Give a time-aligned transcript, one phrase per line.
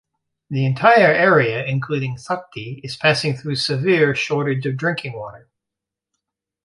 [0.49, 5.47] The entire area including Sakti is passing through severe shortage of drinking water.